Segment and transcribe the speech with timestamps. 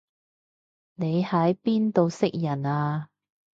[0.95, 3.09] 你喺邊度識人啊